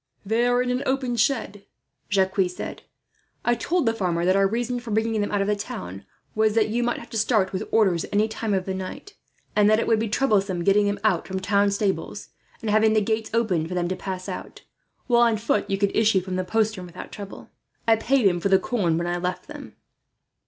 [0.25, 1.63] "They are in an open shed,"
[2.09, 2.81] Jacques said.
[3.45, 6.55] "I told the farmer that our reason for bringing them out of the town was
[6.55, 9.13] that you might have to start with orders, any time in the night;
[9.55, 12.29] and that it would be troublesome getting them out from town stables,
[12.61, 14.63] and having the gates opened for them to pass out;
[15.05, 17.51] while, on foot, you could issue from the postern without trouble.
[17.87, 19.75] I paid him for the corn when I left them."